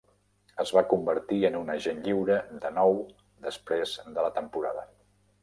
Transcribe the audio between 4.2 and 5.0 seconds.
la temporada.